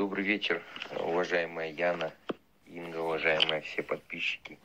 [0.00, 0.62] Добрый вечер,
[0.98, 2.10] уважаемая Яна,
[2.64, 4.58] Инга, уважаемые все подписчики.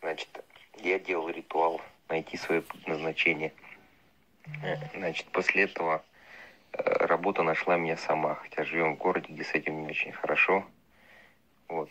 [0.00, 0.28] Значит,
[0.78, 3.52] я делал ритуал найти свое предназначение.
[4.96, 6.02] Значит, после этого
[6.72, 10.64] э, работа нашла меня сама, хотя живем в городе, где с этим не очень хорошо.
[11.68, 11.88] Вот.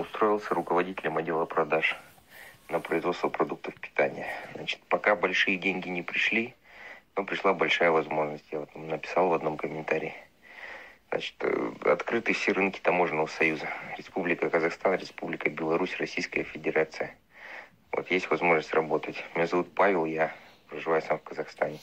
[0.00, 1.96] Устроился руководителем отдела продаж
[2.68, 4.26] на производство продуктов питания.
[4.54, 6.52] Значит, пока большие деньги не пришли,
[7.14, 8.44] но пришла большая возможность.
[8.50, 10.16] Я вот написал в одном комментарии.
[11.14, 13.68] Значит, э, открыты все рынки таможенного союза.
[13.96, 17.14] Республика Казахстан, Республика Беларусь, Российская Федерация.
[17.92, 19.24] Вот есть возможность работать.
[19.36, 20.34] Меня зовут Павел, я
[20.68, 21.78] проживаю сам в Казахстане.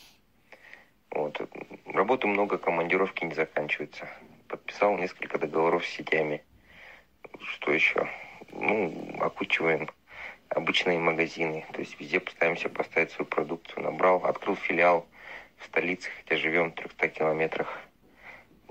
[1.12, 1.40] Вот.
[1.86, 4.06] Работы много, командировки не заканчиваются.
[4.50, 6.44] Подписал несколько договоров с сетями.
[7.40, 8.10] Что еще?
[8.52, 9.90] Ну, окучиваем
[10.50, 11.66] обычные магазины.
[11.72, 13.84] То есть везде пытаемся поставить свою продукцию.
[13.84, 15.08] Набрал, открыл филиал
[15.56, 17.82] в столице, хотя живем в 300 километрах.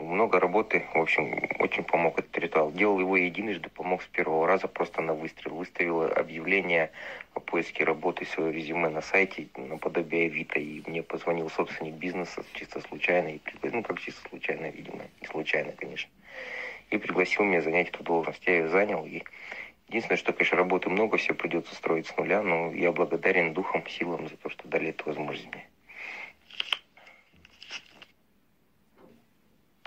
[0.00, 2.72] Много работы, в общем, очень помог этот ритуал.
[2.72, 5.54] Делал его единожды, помог с первого раза просто на выстрел.
[5.54, 6.90] Выставил объявление
[7.34, 12.80] о поиске работы, свое резюме на сайте, наподобие Авито, и мне позвонил собственник бизнеса чисто
[12.80, 16.10] случайно, и ну как чисто случайно, видимо, не случайно, конечно,
[16.90, 18.42] и пригласил меня занять эту должность.
[18.46, 19.22] Я ее занял, и
[19.88, 24.28] единственное, что, конечно, работы много, все придется строить с нуля, но я благодарен духом, силам
[24.28, 25.69] за то, что дали эту возможность мне.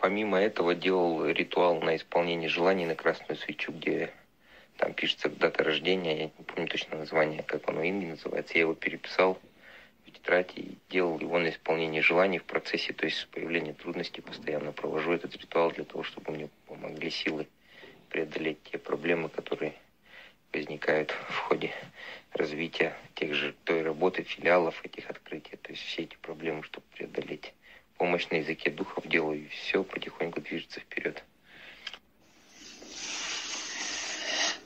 [0.03, 4.11] Помимо этого делал ритуал на исполнение желаний на красную свечу, где
[4.75, 8.55] там пишется дата рождения, я не помню точно название, как оно имя называется.
[8.55, 9.39] Я его переписал
[10.05, 14.73] в тетрадь и делал его на исполнение желаний в процессе, то есть появления трудностей постоянно
[14.73, 17.47] провожу этот ритуал для того, чтобы мне помогли силы
[18.09, 19.73] преодолеть те проблемы, которые
[20.51, 21.71] возникают в ходе
[22.33, 25.55] развития тех же той работы, филиалов, этих открытий.
[25.55, 27.53] То есть все эти проблемы, чтобы преодолеть
[27.97, 31.23] помощь на языке духов делаю, и все потихоньку движется вперед.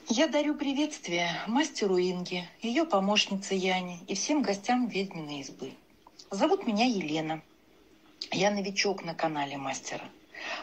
[0.09, 5.73] Я дарю приветствие мастеру Инге, ее помощнице Яне и всем гостям ведьминой избы.
[6.31, 7.41] Зовут меня Елена.
[8.31, 10.05] Я новичок на канале мастера.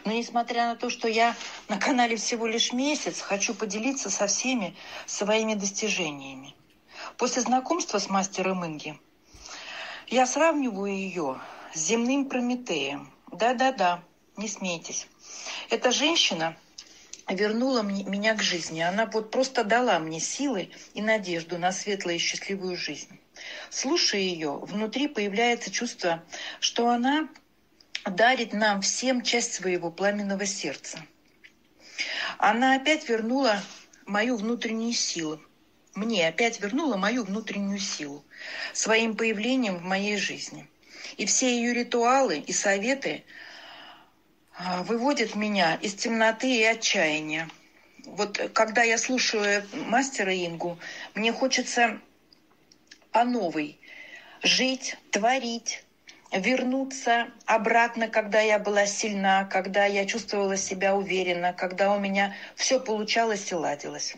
[0.04, 1.36] Но несмотря на то, что я
[1.68, 4.74] на канале всего лишь месяц, хочу поделиться со всеми
[5.06, 6.54] своими достижениями.
[7.18, 8.98] После знакомства с мастером Инги
[10.08, 11.38] я сравниваю ее
[11.74, 13.12] с земным Прометеем.
[13.32, 14.02] Да-да-да,
[14.36, 15.08] не смейтесь.
[15.70, 16.56] Эта женщина
[17.28, 18.80] вернула мне, меня к жизни.
[18.80, 23.18] Она вот просто дала мне силы и надежду на светлую и счастливую жизнь.
[23.70, 26.22] Слушая ее, внутри появляется чувство,
[26.60, 27.28] что она
[28.04, 31.04] дарит нам всем часть своего пламенного сердца.
[32.38, 33.60] Она опять вернула
[34.06, 35.40] мою внутреннюю силу.
[35.96, 38.24] Мне опять вернула мою внутреннюю силу
[38.72, 40.68] своим появлением в моей жизни–
[41.16, 43.24] и все ее ритуалы и советы
[44.56, 47.48] а, выводят меня из темноты и отчаяния.
[48.04, 50.78] Вот когда я слушаю мастера Ингу,
[51.14, 51.98] мне хочется
[53.10, 53.78] по новой
[54.42, 55.84] жить, творить,
[56.30, 62.78] вернуться обратно, когда я была сильна, когда я чувствовала себя уверенно, когда у меня все
[62.78, 64.16] получалось и ладилось.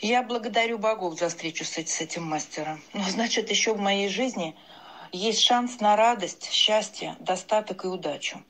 [0.00, 2.82] Я благодарю богов за встречу с этим мастером.
[2.94, 4.56] Но значит, еще в моей жизни–
[5.12, 8.42] есть шанс на радость, счастье, достаток и удачу.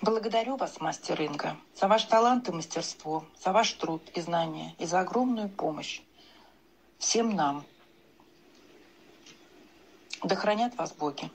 [0.00, 4.86] Благодарю вас, мастер Инга, за ваш талант и мастерство, за ваш труд и знания и
[4.86, 6.00] за огромную помощь
[6.98, 7.64] всем нам.
[10.22, 11.30] Да хранят вас боги.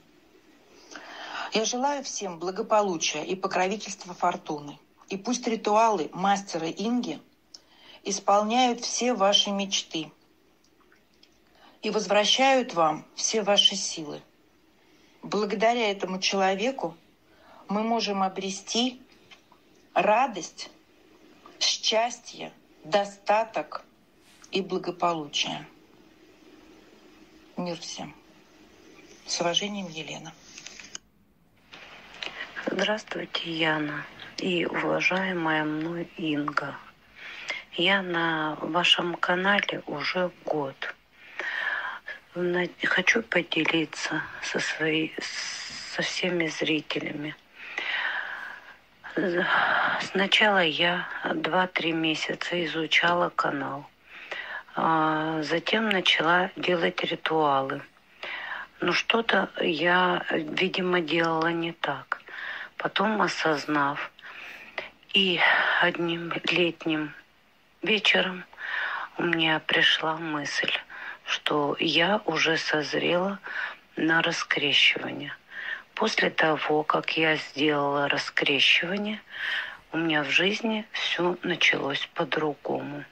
[1.52, 4.78] Я желаю всем благополучия и покровительства фортуны.
[5.08, 7.20] И пусть ритуалы мастера Инги
[8.02, 10.10] исполняют все ваши мечты–
[11.84, 14.22] и возвращают вам все ваши силы.
[15.22, 16.96] Благодаря этому человеку
[17.68, 19.02] мы можем обрести
[19.92, 20.70] радость,
[21.60, 22.52] счастье,
[22.84, 23.84] достаток
[24.50, 25.66] и благополучие.
[27.58, 28.14] Мир всем.
[29.26, 30.32] С уважением, Елена.
[32.64, 34.06] Здравствуйте, Яна
[34.38, 36.76] и уважаемая мной Инга.
[37.74, 40.76] Я на вашем канале уже год–
[42.84, 47.36] хочу поделиться со, своей, со всеми зрителями.
[50.00, 53.88] Сначала я 2-3 месяца изучала канал.
[54.74, 57.82] А затем начала делать ритуалы.
[58.80, 62.20] Но что-то я, видимо, делала не так.
[62.76, 64.10] Потом осознав,
[65.12, 65.38] и
[65.80, 67.14] одним летним
[67.82, 68.44] вечером
[69.16, 70.72] у меня пришла мысль–
[71.24, 73.38] что я уже созрела
[73.96, 75.32] на раскрещивание.
[75.94, 79.20] После того, как я сделала раскрещивание,
[79.92, 83.04] у меня в жизни все началось по-другому.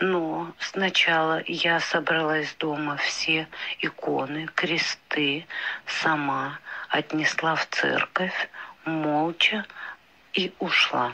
[0.00, 3.48] Но сначала я собрала из дома все
[3.80, 5.44] иконы, кресты,
[5.86, 8.48] сама отнесла в церковь,
[8.84, 9.66] молча
[10.34, 11.12] и ушла.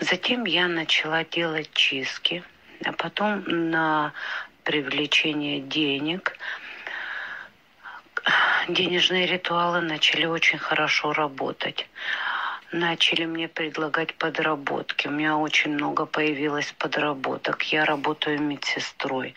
[0.00, 2.42] Затем я начала делать чистки,
[2.86, 4.14] а потом на
[4.64, 6.36] привлечение денег
[8.68, 11.88] денежные ритуалы начали очень хорошо работать
[12.72, 15.08] начали мне предлагать подработки.
[15.08, 17.62] У меня очень много появилось подработок.
[17.64, 19.34] Я работаю медсестрой.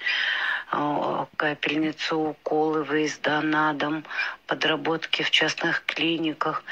[0.71, 4.03] А, капельницу, уколы, выезда на дом,
[4.47, 6.63] подработки в частных клиниках.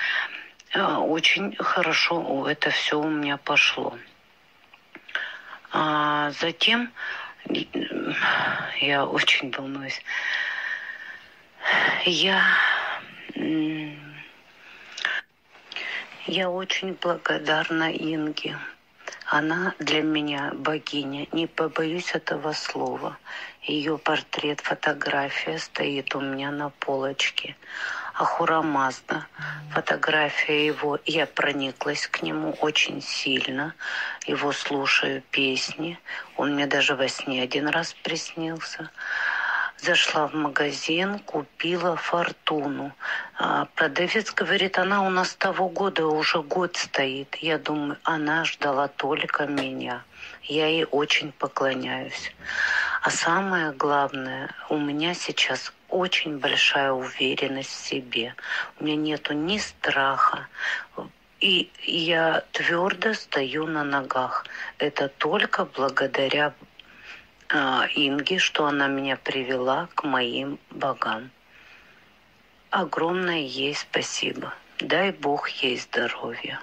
[0.74, 3.98] А, очень хорошо это все у меня пошло.
[5.74, 6.92] А затем
[8.80, 10.02] я очень волнуюсь.
[12.06, 12.44] Я
[16.28, 18.58] я очень благодарна Инге.
[19.26, 23.18] Она для меня богиня, не побоюсь этого слова.
[23.64, 27.56] Ее портрет, фотография стоит у меня на полочке.
[28.16, 29.28] Ахура Мазда,
[29.72, 33.76] фотография его, я прониклась к нему очень сильно.
[34.26, 36.00] Его слушаю песни.
[36.38, 38.90] Он мне даже во сне один раз приснился.
[39.82, 42.92] Зашла в магазин, купила фортуну.
[43.40, 47.36] А продавец говорит, она у нас того года уже год стоит.
[47.38, 50.04] Я думаю, она ждала только меня.
[50.44, 52.32] Я ей очень поклоняюсь.
[53.02, 58.36] А самое главное, у меня сейчас очень большая уверенность в себе.
[58.80, 60.48] У меня нету ни страха,
[61.40, 64.46] и я твердо стою на ногах.
[64.78, 66.54] Это только благодаря
[67.54, 71.32] Инги, что она меня привела к моим богам.
[72.70, 74.54] Огромное ей спасибо.
[74.80, 76.62] Дай Бог ей здоровья.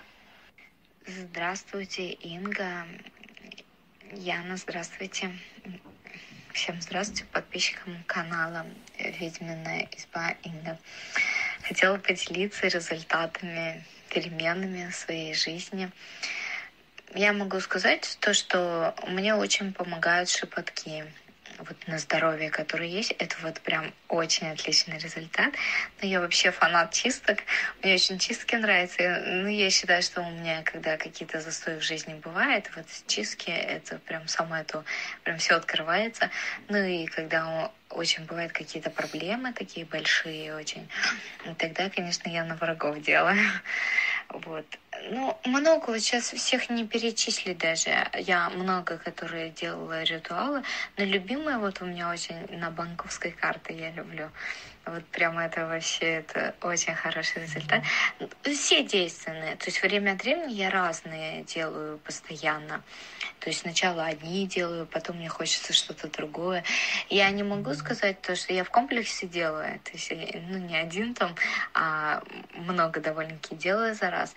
[1.06, 2.86] Здравствуйте, Инга.
[4.12, 5.30] Яна, здравствуйте.
[6.54, 8.64] Всем здравствуйте, подписчикам канала
[8.98, 10.78] «Ведьминая изба Инга».
[11.64, 15.90] Хотела поделиться результатами, переменами своей жизни
[17.14, 21.04] я могу сказать то, что мне очень помогают шепотки
[21.58, 25.52] вот на здоровье, которые есть, это вот прям очень отличный результат.
[26.00, 27.38] Но я вообще фанат чисток.
[27.82, 29.22] Мне очень чистки нравятся.
[29.26, 33.98] Ну, я считаю, что у меня, когда какие-то застои в жизни бывают, вот чистки, это
[33.98, 34.84] прям самое то,
[35.24, 36.30] прям все открывается.
[36.68, 40.88] Ну и когда очень бывают какие-то проблемы такие большие очень,
[41.56, 43.38] тогда, конечно, я на врагов делаю.
[44.30, 44.66] Вот.
[45.10, 48.08] Ну, много вот сейчас всех не перечислить даже.
[48.18, 50.62] Я много, которые делала ритуалы,
[50.96, 54.30] но любимые вот у меня очень на банковской карте я люблю.
[54.88, 57.82] Вот прямо это вообще это очень хороший результат.
[58.42, 59.56] Все действенные.
[59.56, 62.82] То есть время от времени я разные делаю постоянно.
[63.40, 66.64] То есть сначала одни делаю, потом мне хочется что-то другое.
[67.10, 69.78] Я не могу сказать то, что я в комплексе делаю.
[69.80, 70.10] То есть
[70.48, 71.34] ну, не один там,
[71.74, 72.22] а
[72.54, 74.34] много довольно-таки делаю за раз.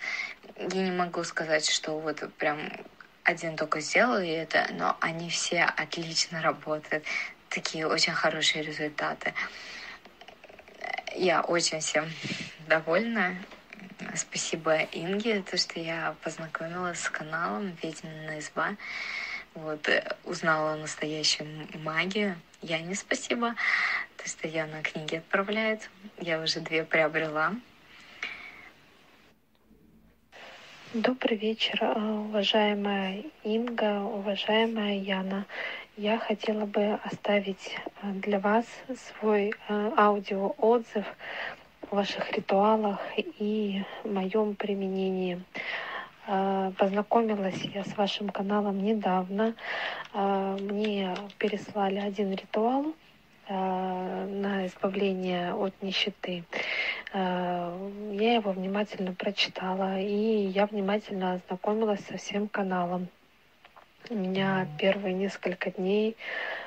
[0.70, 2.70] Я не могу сказать, что вот прям
[3.24, 7.04] один только сделал и это, но они все отлично работают.
[7.48, 9.34] Такие очень хорошие результаты.
[11.16, 12.08] Я очень всем
[12.68, 13.36] довольна.
[14.14, 18.76] Спасибо Инге, то, что я познакомилась с каналом «Ведьмина изба».
[19.54, 22.36] Вот, э, узнала настоящую магию.
[22.60, 23.54] Я не спасибо,
[24.16, 25.90] то, что я на книги отправляет.
[26.18, 27.52] Я уже две приобрела.
[30.94, 35.46] Добрый вечер, э, уважаемая Инга, уважаемая Яна.
[35.96, 41.06] Я хотела бы оставить э, для вас свой э, аудиоотзыв
[41.90, 45.42] о ваших ритуалах и моем применении.
[46.26, 49.54] Познакомилась я с вашим каналом недавно.
[50.14, 52.94] Мне переслали один ритуал
[53.52, 56.44] на избавление от нищеты.
[57.14, 63.08] Я его внимательно прочитала, и я внимательно ознакомилась со всем каналом.
[64.10, 66.61] У меня первые несколько дней э,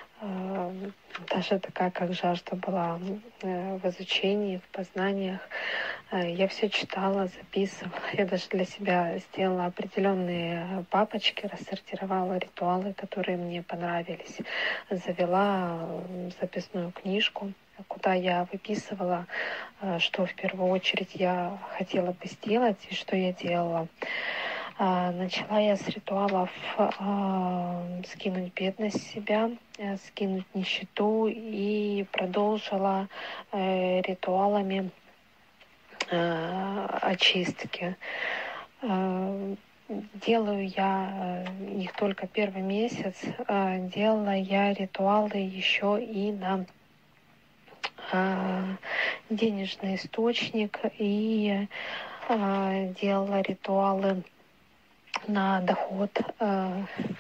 [1.30, 3.00] даже такая как жажда была
[3.42, 5.40] э, в изучении, в познаниях.
[6.12, 8.02] Э, я все читала, записывала.
[8.14, 14.38] Я даже для себя сделала определенные папочки, рассортировала ритуалы, которые мне понравились.
[14.90, 15.88] Завела
[16.40, 17.52] записную книжку
[17.90, 19.28] куда я выписывала,
[20.00, 23.90] что в первую очередь я хотела бы сделать и что я делала.
[24.78, 33.08] А, начала я с ритуалов а, скинуть бедность себя, э, скинуть нищету и продолжила
[33.54, 34.92] э, ритуалами
[37.02, 37.96] очистки.
[40.14, 41.46] Делаю я
[41.80, 43.16] их только первый месяц.
[43.48, 46.66] Делала я ритуалы еще и на
[49.32, 51.68] денежный источник и
[52.30, 54.24] делала ритуалы
[55.28, 56.12] на доход.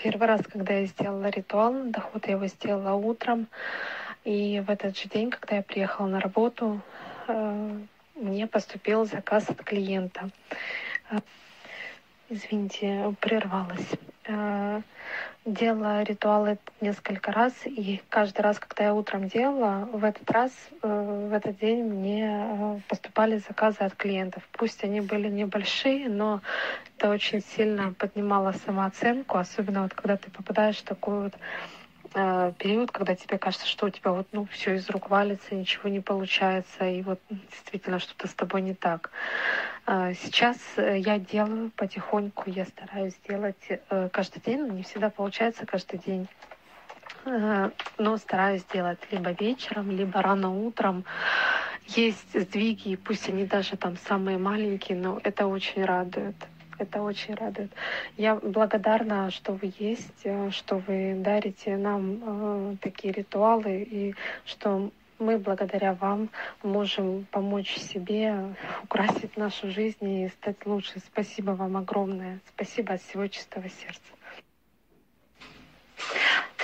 [0.03, 3.47] Первый раз, когда я сделала ритуал на доход, я его сделала утром.
[4.23, 6.81] И в этот же день, когда я приехала на работу,
[8.15, 10.29] мне поступил заказ от клиента.
[12.29, 13.89] Извините, прервалась.
[15.45, 21.31] Делала ритуалы несколько раз, и каждый раз, когда я утром делала, в этот раз, в
[21.31, 24.41] этот день мне поступали заказы от клиентов.
[24.53, 26.41] Пусть они были небольшие, но
[26.97, 31.33] это очень сильно поднимало самооценку, особенно вот когда ты попадаешь в такую вот
[32.15, 35.89] э, период, когда тебе кажется, что у тебя вот ну все из рук валится, ничего
[35.89, 39.11] не получается, и вот действительно что-то с тобой не так.
[39.85, 45.65] Э, сейчас я делаю потихоньку, я стараюсь делать э, каждый день, но не всегда получается
[45.65, 46.27] каждый день
[47.25, 51.05] э, но стараюсь делать либо вечером, либо рано утром.
[51.87, 56.35] Есть сдвиги, пусть они даже там самые маленькие, но это очень радует.
[56.77, 57.71] Это очень радует.
[58.17, 64.15] Я благодарна, что вы есть, э, что вы дарите нам э, такие ритуалы и
[64.45, 66.29] что мы благодаря вам
[66.63, 70.99] можем помочь себе украсить нашу жизнь и стать лучше.
[70.99, 72.39] Спасибо вам огромное.
[72.53, 74.01] Спасибо от всего чистого сердца.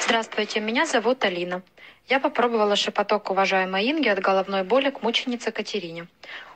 [0.03, 1.61] Здравствуйте, меня зовут Алина.
[2.07, 6.07] Я попробовала шепоток уважаемой Инги от головной боли к мученице Катерине.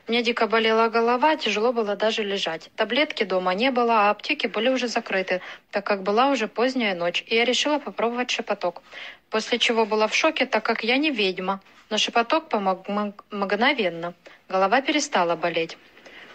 [0.08, 2.70] Меня дико болела голова, тяжело было даже лежать.
[2.76, 5.40] Таблетки дома не было, а аптеки были уже закрыты,
[5.72, 8.82] так как была уже поздняя ночь, и я решила попробовать шепоток.
[9.30, 11.60] После чего была в шоке, так как я не ведьма,
[11.90, 12.86] но шепоток помог
[13.32, 14.14] мгновенно.
[14.48, 15.76] Голова перестала болеть.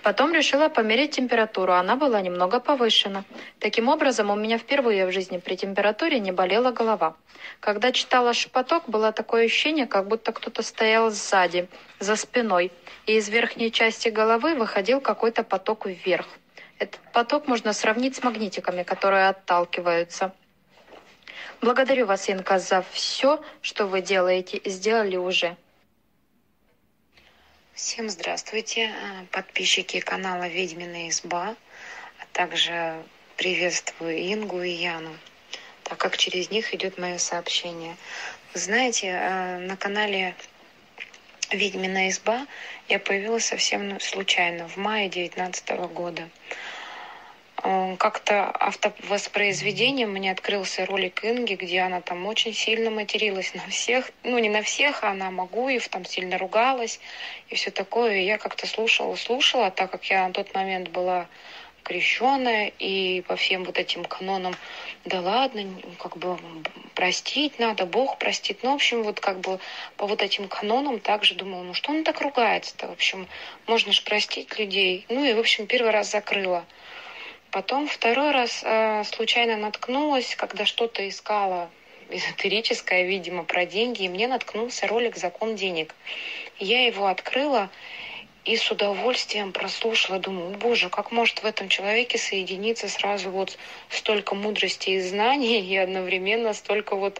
[0.03, 3.23] Потом решила померить температуру, она была немного повышена.
[3.59, 7.15] Таким образом, у меня впервые в жизни при температуре не болела голова.
[7.59, 11.67] Когда читала шепоток, было такое ощущение, как будто кто-то стоял сзади,
[11.99, 12.71] за спиной,
[13.05, 16.25] и из верхней части головы выходил какой-то поток вверх.
[16.79, 20.33] Этот поток можно сравнить с магнитиками, которые отталкиваются.
[21.61, 25.55] Благодарю вас, Инка, за все, что вы делаете и сделали уже.
[27.83, 31.55] Всем здравствуйте, э, подписчики канала «Ведьмина изба»,
[32.19, 33.03] а также
[33.37, 35.17] приветствую Ингу и Яну,
[35.83, 37.97] так как через них идет мое сообщение.
[38.53, 40.35] Вы знаете, э, на канале
[41.49, 42.45] «Ведьмина изба»
[42.87, 46.29] я появилась совсем случайно, в мае 2019 года.
[47.63, 54.09] Э, как-то автовоспроизведением мне открылся ролик Инги, где она там очень сильно материлась на всех,
[54.23, 56.99] ну не на всех, а на Магуев, там сильно ругалась
[57.49, 58.17] и все такое.
[58.17, 61.27] И я как-то слушала, слушала, так как я на тот момент была
[61.83, 64.55] крещенная и по всем вот этим канонам,
[65.05, 65.63] да ладно,
[65.99, 66.37] как бы
[66.95, 68.59] простить надо, Бог простит.
[68.63, 69.59] Ну, в общем, вот как бы
[69.97, 73.27] по вот этим канонам также думала, ну что он так ругается-то, в общем,
[73.67, 75.05] можно же простить людей.
[75.09, 76.65] Ну и, в общем, первый раз закрыла.
[77.51, 81.69] Потом второй раз э, случайно наткнулась, когда что-то искала
[82.09, 85.93] эзотерическое, видимо, про деньги, и мне наткнулся ролик «Закон денег».
[86.59, 87.69] Я его открыла
[88.45, 90.19] и с удовольствием прослушала.
[90.19, 93.57] Думаю, боже, как может в этом человеке соединиться сразу вот
[93.89, 97.19] столько мудрости и знаний и одновременно столько вот,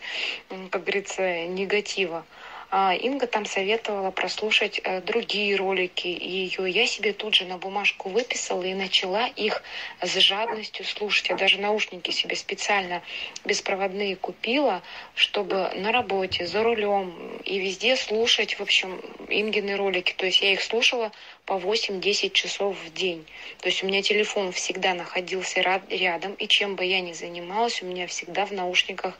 [0.69, 2.25] как говорится, негатива.
[2.73, 6.69] А Инга там советовала прослушать э, другие ролики ее.
[6.69, 9.61] Я себе тут же на бумажку выписала и начала их
[10.01, 11.27] с жадностью слушать.
[11.27, 13.01] Я даже наушники себе специально
[13.43, 14.81] беспроводные купила,
[15.15, 17.13] чтобы на работе, за рулем
[17.43, 20.13] и везде слушать, в общем, Ингины ролики.
[20.13, 21.11] То есть я их слушала
[21.45, 23.25] по 8-10 часов в день.
[23.59, 27.85] То есть у меня телефон всегда находился рядом, и чем бы я ни занималась, у
[27.85, 29.19] меня всегда в наушниках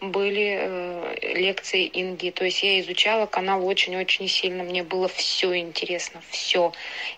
[0.00, 2.30] были э, лекции Инги.
[2.30, 4.62] То есть я изучала канал очень-очень сильно.
[4.64, 6.72] Мне было все интересно, все.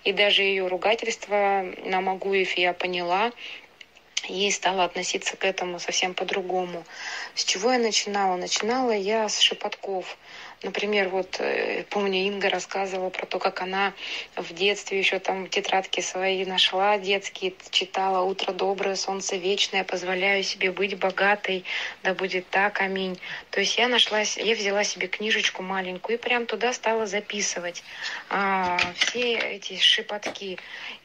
[0.04, 3.32] И даже ее ругательство на Магуев я поняла.
[4.28, 6.84] И стала относиться к этому совсем по-другому.
[7.34, 8.36] С чего я начинала?
[8.36, 10.16] Начинала я с шепотков.
[10.62, 13.92] Например, вот э, помню, Инга рассказывала про то, как она
[14.36, 20.70] в детстве еще там тетрадки свои нашла детские, читала «Утро доброе, солнце вечное, позволяю себе
[20.70, 21.64] быть богатой,
[22.04, 23.18] да будет так, аминь».
[23.50, 27.82] То есть я нашла, я взяла себе книжечку маленькую и прям туда стала записывать
[28.28, 30.58] а, все эти шепотки.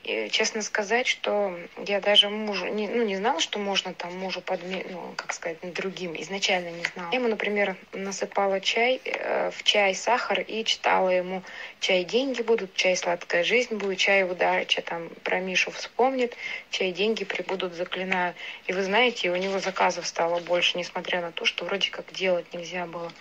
[0.08, 1.54] И, честно сказать, что
[1.86, 5.58] я даже мужу, не, ну, не знала, что можно там мужу подме, ну, как сказать,
[5.74, 7.10] другим, изначально не знала.
[7.12, 11.44] Я ему, например, насыпала чай, э, в чай сахар и читала ему
[11.82, 16.38] «Чай деньги будут, чай сладкая жизнь будет, чай удача», там про Мишу вспомнит,
[16.70, 18.34] «Чай деньги прибудут, заклинаю».
[18.68, 22.54] И вы знаете, у него заказов стало больше, несмотря на то, что вроде как делать
[22.54, 23.12] нельзя было.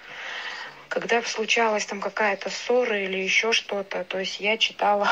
[0.88, 5.10] Когда случалась там какая-то ссора или еще что-то, то есть я читала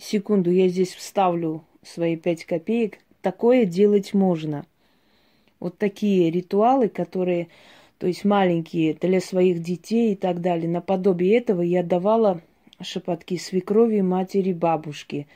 [0.00, 2.98] секунду, я здесь вставлю свои пять копеек.
[3.22, 4.66] Такое делать можно.
[5.58, 7.48] Вот такие ритуалы, которые,
[7.98, 10.68] то есть маленькие для своих детей и так далее.
[10.68, 12.40] Наподобие этого я давала
[12.80, 15.26] шепотки свекрови, матери, бабушки.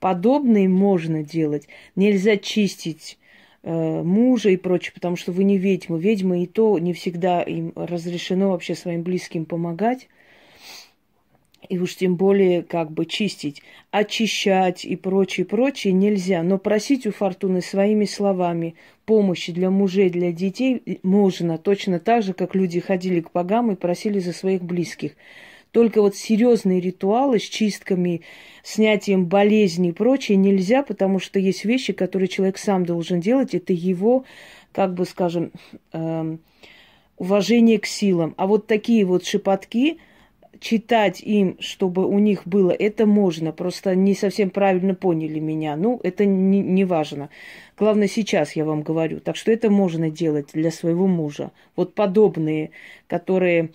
[0.00, 1.68] Подобные можно делать.
[1.94, 3.18] Нельзя чистить
[3.62, 5.98] э, мужа и прочее, потому что вы не ведьма.
[5.98, 10.08] Ведьмы и то не всегда им разрешено вообще своим близким помогать
[11.68, 16.42] и уж тем более как бы чистить, очищать и прочее, прочее нельзя.
[16.42, 22.32] Но просить у Фортуны своими словами помощи для мужей, для детей можно, точно так же,
[22.32, 25.12] как люди ходили к богам и просили за своих близких.
[25.72, 28.22] Только вот серьезные ритуалы с чистками,
[28.62, 33.54] снятием болезней и прочее нельзя, потому что есть вещи, которые человек сам должен делать.
[33.54, 34.24] Это его,
[34.72, 35.52] как бы скажем,
[35.92, 36.36] э,
[37.18, 38.34] уважение к силам.
[38.38, 39.98] А вот такие вот шепотки–
[40.60, 43.52] читать им, чтобы у них было, это можно.
[43.52, 45.76] Просто не совсем правильно поняли меня.
[45.76, 47.30] Ну, это не, не важно.
[47.78, 49.20] Главное, сейчас я вам говорю.
[49.20, 51.52] Так что это можно делать для своего мужа.
[51.74, 52.70] Вот подобные,
[53.06, 53.70] которые,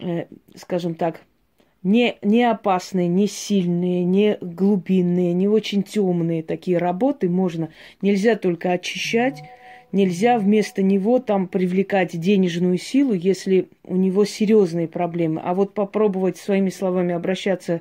[0.00, 1.22] э, скажем так,
[1.82, 7.70] не, не опасные, не сильные, не глубинные, не очень темные такие работы можно.
[8.02, 9.42] Нельзя только очищать
[9.92, 15.40] Нельзя вместо него там привлекать денежную силу, если у него серьезные проблемы.
[15.44, 17.80] А вот попробовать своими словами обращаться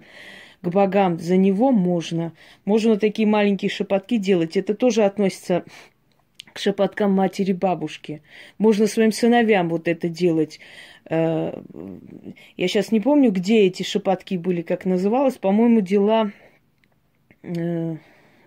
[0.62, 2.34] к богам за него можно.
[2.64, 4.56] Можно такие маленькие шепотки делать.
[4.56, 5.64] Это тоже относится
[6.54, 8.22] к шепоткам матери бабушки.
[8.60, 10.60] Можно своим сыновьям вот это делать.
[11.10, 11.60] Э,
[12.56, 15.38] я сейчас не помню, где эти шепотки были, как называлось.
[15.38, 16.32] По-моему, дела,
[17.44, 17.98] э,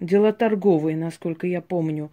[0.01, 2.11] дела торговые, насколько я помню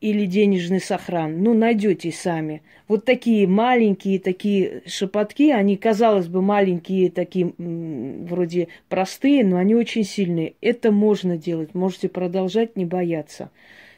[0.00, 1.42] или денежный сохран.
[1.42, 2.62] Ну, найдете сами.
[2.88, 10.04] Вот такие маленькие такие шепотки, они, казалось бы, маленькие, такие вроде простые, но они очень
[10.04, 10.54] сильные.
[10.60, 11.74] Это можно делать.
[11.74, 13.50] Можете продолжать, не бояться.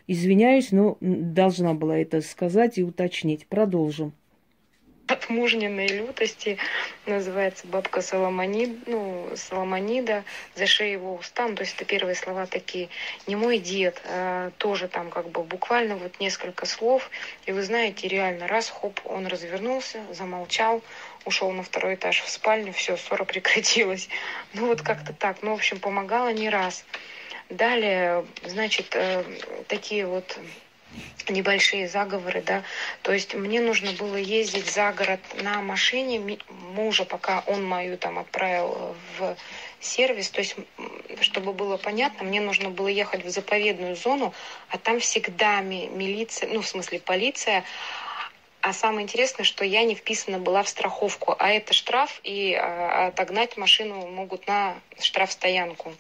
[0.07, 3.47] Извиняюсь, но должна была это сказать и уточнить.
[3.47, 4.13] Продолжим
[5.29, 6.59] мужниной лютости,
[7.07, 12.88] называется бабка Соломонид, ну, Соломонида, за шею его устам, то есть это первые слова такие,
[13.27, 17.11] не мой дед, а, тоже там как бы буквально вот несколько слов,
[17.47, 20.83] и вы знаете, реально, раз, хоп, он развернулся, замолчал,
[21.25, 24.09] ушел на второй этаж в спальню, все, ссора прекратилась.
[24.55, 26.85] Ну вот как-то так, ну, в общем, помогала не раз.
[27.51, 29.25] Далее, значит, э,
[29.69, 30.38] такие вот
[31.29, 32.62] небольшие заговоры, да.
[33.03, 36.38] То есть мне нужно было ездить за город на машине
[36.74, 39.37] мужа, пока он мою там отправил в
[39.81, 40.31] сервис.
[40.31, 40.57] То есть,
[41.20, 44.33] чтобы было понятно, мне нужно было ехать в заповедную зону,
[44.70, 47.64] а там всегда милиция, ну, в смысле, полиция,
[48.61, 53.07] а самое интересное, что я не вписана была в страховку, а это штраф, и а,
[53.09, 55.94] отогнать машину могут на штрафстоянку.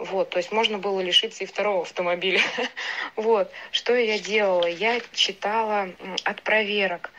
[0.00, 2.40] Вот, то есть можно было лишиться и второго автомобиля.
[3.16, 4.66] вот, что я делала?
[4.66, 5.90] Я читала
[6.24, 7.10] от проверок.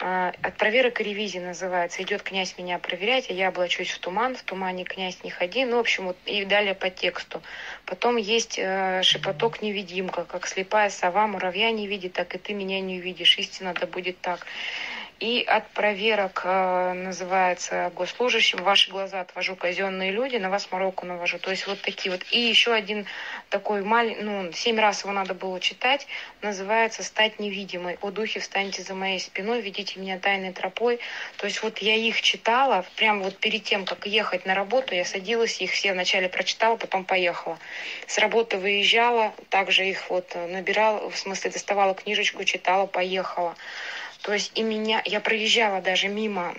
[0.00, 2.02] А, от проверок и ревизии называется.
[2.02, 5.66] Идет князь меня проверять, а я облачусь в туман, в тумане князь не ходи.
[5.66, 7.42] Ну, в общем, вот и далее по тексту.
[7.84, 12.80] Потом есть э, шепоток невидимка, как слепая сова муравья не видит, так и ты меня
[12.80, 13.36] не увидишь.
[13.36, 14.46] Истина да будет так.
[15.22, 18.60] И от проверок э, называется госслужащим.
[18.64, 21.38] Ваши глаза отвожу казенные люди, на вас мороку навожу.
[21.38, 22.22] То есть вот такие вот.
[22.32, 23.06] И еще один
[23.48, 26.08] такой маленький, ну, семь раз его надо было читать,
[26.40, 27.98] называется «Стать невидимой».
[28.00, 30.98] «О духе, встаньте за моей спиной, ведите меня тайной тропой».
[31.36, 35.04] То есть вот я их читала, прямо вот перед тем, как ехать на работу, я
[35.04, 37.60] садилась, их все вначале прочитала, потом поехала.
[38.08, 43.54] С работы выезжала, также их вот набирала, в смысле доставала книжечку, читала, поехала.
[44.22, 46.54] То есть и меня, я проезжала даже мимо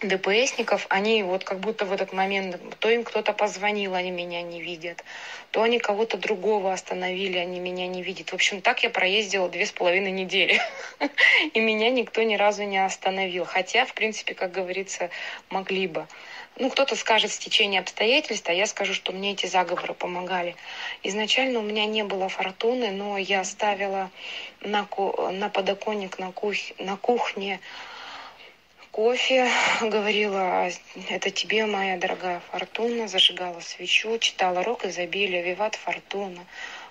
[0.00, 4.60] ДПСников, они вот как будто в этот момент, то им кто-то позвонил, они меня не
[4.60, 5.02] видят,
[5.50, 8.30] то они кого-то другого остановили, они меня не видят.
[8.30, 10.60] В общем, так я проездила две с половиной недели,
[11.54, 13.44] и меня никто ни разу не остановил.
[13.44, 15.10] Хотя, в принципе, как говорится,
[15.48, 16.06] могли бы.
[16.56, 20.54] Ну, кто-то скажет стечение обстоятельств, а я скажу, что мне эти заговоры помогали.
[21.02, 24.10] Изначально у меня не было фортуны, но я ставила
[24.60, 24.88] на,
[25.32, 27.60] на подоконник на, кух, на кухне
[28.92, 30.70] кофе, говорила,
[31.08, 36.46] это тебе, моя дорогая фортуна, зажигала свечу, читала рок изобилия, виват фортуна.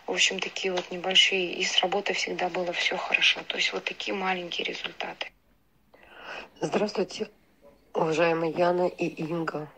[0.06, 1.54] В общем, такие вот небольшие.
[1.54, 3.40] И с работы всегда было все хорошо.
[3.48, 5.28] То есть вот такие маленькие результаты.
[6.60, 7.30] Здравствуйте,
[8.04, 9.70] уважаемая Яна и Инга.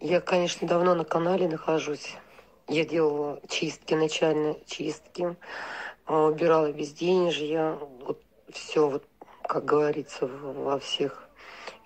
[0.00, 2.16] Я, конечно, давно на канале нахожусь.
[2.66, 5.36] Я делала чистки, начальные чистки,
[6.06, 8.20] а, убирала безденежье, вот
[8.52, 9.04] все, вот,
[9.42, 11.28] как говорится, во всех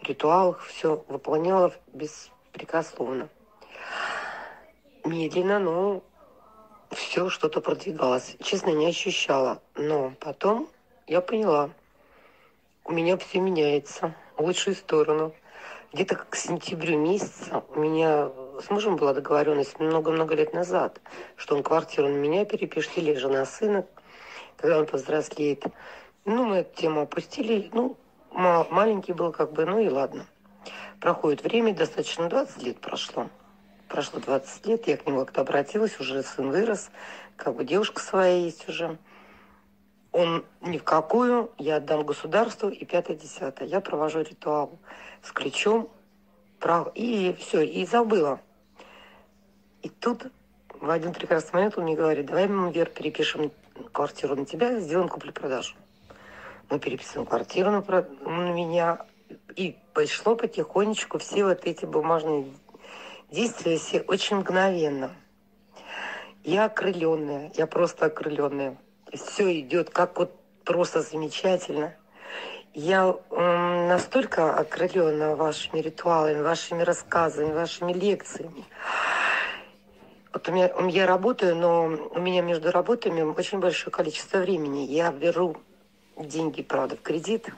[0.03, 3.29] ритуалах, все выполняла беспрекословно.
[5.05, 6.03] Медленно, но
[6.91, 8.37] все что-то продвигалось.
[8.43, 9.61] Честно, не ощущала.
[9.75, 10.71] Но потом
[11.07, 11.69] я поняла,
[12.85, 15.35] у меня все меняется в лучшую сторону.
[15.93, 21.01] Где-то к сентябрю месяца у меня с мужем была договоренность много-много лет назад,
[21.37, 23.85] что он квартиру на меня перепишет или жена сына,
[24.57, 25.65] когда он повзрослеет.
[26.25, 27.69] Ну, мы эту тему опустили.
[27.73, 27.97] Ну,
[28.33, 30.27] маленький был как бы, ну и ладно.
[31.01, 33.29] Проходит время, достаточно 20 лет прошло.
[33.89, 36.91] Прошло 20 лет, я к нему как-то обратилась, уже сын вырос,
[37.37, 38.97] как бы девушка своя есть уже.
[40.13, 43.69] Он ни в какую, я отдам государству и пятое-десятое.
[43.69, 44.79] Я провожу ритуал
[45.23, 45.89] с ключом,
[46.95, 48.41] и все, и забыла.
[49.83, 50.27] И тут
[50.75, 53.53] в один прекрасный момент он мне говорит, давай мы, Вер, перепишем
[53.93, 55.75] квартиру на тебя, сделаем куплю-продажу.
[56.69, 59.07] Мы переписываем квартиру на, на меня,
[59.57, 62.47] и пошло потихонечку все вот эти бумажные
[63.31, 65.11] действия все очень мгновенно.
[66.43, 68.77] Я окрыленная, я просто окрыленная.
[69.13, 71.95] Все идет как вот просто замечательно.
[72.73, 78.65] Я э, настолько окрылена вашими ритуалами, вашими рассказами, вашими лекциями.
[80.33, 84.87] Вот у меня, я работаю, но у меня между работами очень большое количество времени.
[84.87, 85.57] Я беру
[86.17, 87.49] деньги, правда, в кредит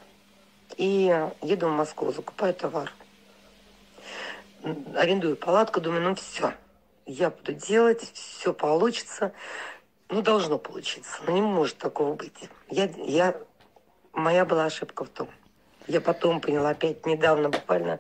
[0.79, 2.91] и еду в Москву, закупаю товар.
[4.95, 6.55] Арендую палатку, думаю, ну все,
[7.05, 9.33] я буду делать, все получится.
[10.13, 12.51] Ну, должно получиться, но не может такого быть.
[12.69, 13.35] Я, я,
[14.13, 15.31] моя была ошибка в том,
[15.87, 17.99] я потом поняла, опять недавно, буквально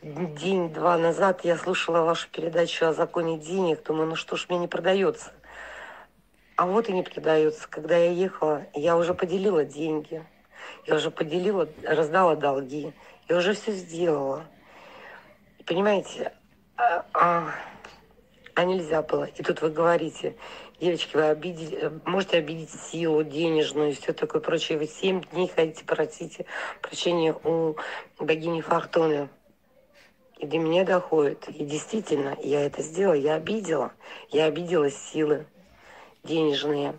[0.00, 3.82] день-два назад, я слушала вашу передачу о законе денег.
[3.82, 5.30] Думаю, ну что ж мне не продается.
[6.56, 7.68] А вот и не продается.
[7.68, 10.24] Когда я ехала, я уже поделила деньги.
[10.86, 12.94] Я уже поделила, раздала долги.
[13.28, 14.46] Я уже все сделала.
[15.66, 16.32] Понимаете,
[16.78, 17.54] а, а,
[18.54, 19.24] а нельзя было.
[19.24, 20.34] И тут вы говорите,
[20.82, 24.78] девочки, вы обидели, э, можете обидеть силу денежную и все такое прочее.
[24.78, 26.44] Вы семь дней ходите, просите
[26.80, 27.76] прощения у
[28.18, 29.28] богини Фортуны.
[30.38, 31.48] И до меня доходит.
[31.48, 33.92] И действительно, я это сделала, я обидела.
[34.30, 35.46] Я обидела силы
[36.24, 36.96] денежные.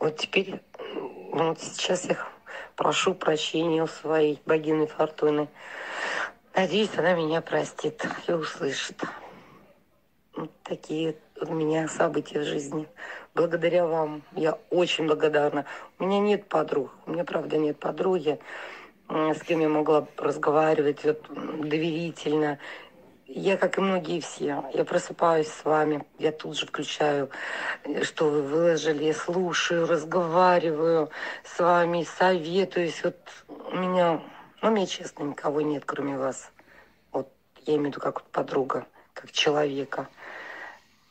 [0.00, 0.62] Вот теперь,
[1.30, 2.16] вот сейчас я
[2.74, 5.48] прошу прощения у своей богини Фортуны.
[6.54, 9.02] Надеюсь, она меня простит и услышит.
[10.34, 12.88] Вот такие у меня события в жизни.
[13.34, 14.22] Благодаря вам.
[14.32, 15.64] Я очень благодарна.
[15.98, 16.92] У меня нет подруг.
[17.06, 18.38] У меня, правда, нет подруги,
[19.08, 22.58] с кем я могла разговаривать вот, доверительно.
[23.26, 27.30] Я, как и многие все, я просыпаюсь с вами, я тут же включаю,
[28.02, 31.10] что вы выложили, слушаю, разговариваю
[31.42, 33.02] с вами, советуюсь.
[33.02, 33.16] Вот
[33.48, 34.22] у меня,
[34.62, 36.52] ну, мне честно, никого нет, кроме вас.
[37.12, 37.28] Вот
[37.66, 40.08] я имею в виду как подруга, как человека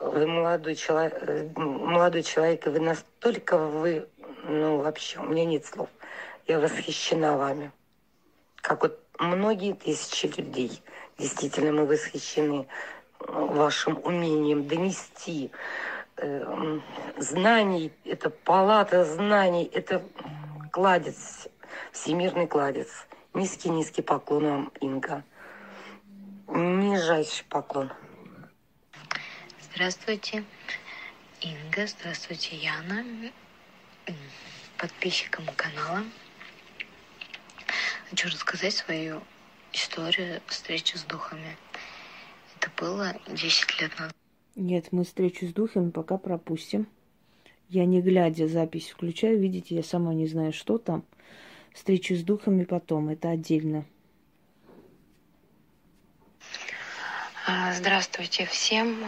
[0.03, 1.21] вы молодой человек,
[1.55, 4.07] молодой человек, и вы настолько вы,
[4.43, 5.89] ну вообще, у меня нет слов.
[6.45, 7.71] Я восхищена вами.
[8.61, 10.81] Как вот многие тысячи людей.
[11.17, 12.67] Действительно, мы восхищены
[13.19, 15.51] э, вашим умением донести
[16.17, 16.79] э,
[17.17, 17.93] знаний.
[18.03, 20.03] Это палата знаний, это
[20.71, 21.47] кладец,
[21.91, 22.89] всемирный кладец.
[23.33, 25.23] Низкий-низкий поклон вам, Инга.
[26.47, 27.91] Нижайший поклон.
[29.75, 30.43] Здравствуйте,
[31.41, 31.87] Инга.
[31.87, 33.03] Здравствуйте, Яна.
[34.77, 36.03] Подписчикам канала.
[38.11, 39.23] Хочу рассказать свою
[39.71, 41.57] историю встречи с духами.
[42.59, 44.15] Это было 10 лет назад.
[44.55, 46.87] Нет, мы встречу с духами пока пропустим.
[47.67, 49.39] Я не глядя запись включаю.
[49.39, 51.03] Видите, я сама не знаю, что там.
[51.73, 53.09] Встречу с духами потом.
[53.09, 53.85] Это отдельно.
[57.73, 59.03] Здравствуйте всем.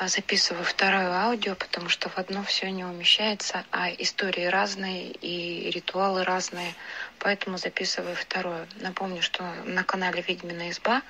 [0.00, 5.70] А, записываю второе аудио, потому что в одно все не умещается, а истории разные и
[5.70, 6.74] ритуалы разные,
[7.18, 8.66] поэтому записываю второе.
[8.76, 11.02] Напомню, что на канале «Ведьмина изба»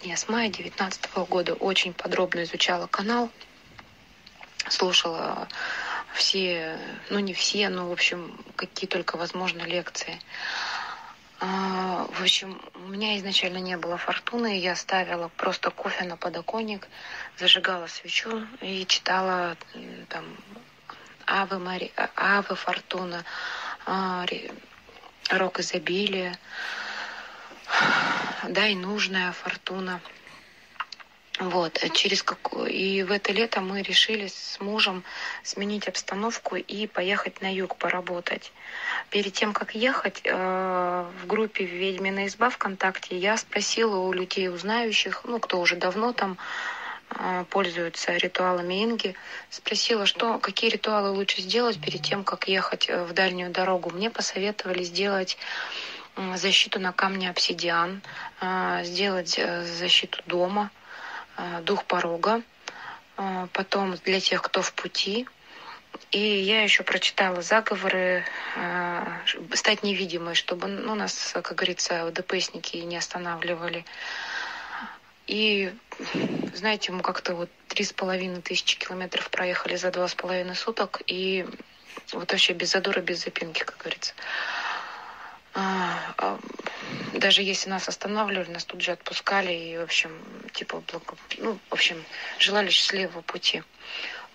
[0.00, 3.28] я с мая 2019 года очень подробно изучала канал,
[4.70, 5.46] слушала
[6.14, 6.78] все,
[7.10, 10.18] ну не все, но в общем какие только возможно лекции.
[11.46, 16.88] А, в общем, у меня изначально не было фортуны, я ставила просто кофе на подоконник,
[17.36, 19.54] зажигала свечу и читала
[20.08, 20.24] там
[21.26, 21.92] Авы, Мари...
[22.16, 23.24] Авы Фортуна,
[23.84, 24.24] а,
[25.28, 26.38] рок изобилия,
[28.48, 30.00] да, и нужная фортуна.
[31.40, 32.70] Вот, через какую...
[32.70, 35.02] И в это лето мы решили с мужем
[35.42, 38.52] сменить обстановку и поехать на юг поработать.
[39.14, 45.20] Перед тем, как ехать, э, в группе «Ведьмина изба» ВКонтакте я спросила у людей, узнающих,
[45.22, 46.36] ну, кто уже давно там
[47.10, 49.14] э, пользуются ритуалами Инги,
[49.50, 53.90] спросила, что, какие ритуалы лучше сделать перед тем, как ехать э, в дальнюю дорогу.
[53.90, 55.38] Мне посоветовали сделать
[56.34, 58.02] защиту на камне обсидиан,
[58.82, 59.40] сделать
[59.78, 60.72] защиту дома–
[61.62, 62.42] дух порога,
[63.52, 65.28] потом для тех, кто в пути.
[66.10, 68.24] И я еще прочитала заговоры
[68.56, 69.06] э,
[69.54, 73.84] стать невидимой, чтобы ну, нас, как говорится, ДПСники не останавливали.
[75.26, 75.72] И,
[76.54, 81.00] знаете, мы как-то вот три с половиной тысячи километров проехали за два с половиной суток,
[81.06, 81.46] и
[82.12, 84.12] вот вообще без задора, без запинки, как говорится.
[85.54, 86.38] А, а,
[87.14, 90.10] даже если нас останавливали, нас тут же отпускали и, в общем,
[90.52, 91.16] типа, благо...
[91.38, 92.04] ну, в общем,
[92.38, 93.62] желали счастливого пути.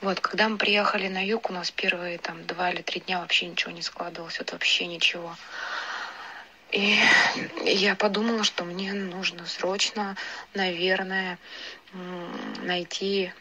[0.02, 3.48] Вот, когда мы приехали на юг, у нас первые там два или три дня вообще
[3.48, 5.36] ничего не складывалось, вот вообще ничего.
[6.72, 6.98] И
[7.64, 10.16] я подумала, что мне нужно срочно,
[10.54, 11.38] наверное,
[12.62, 13.34] найти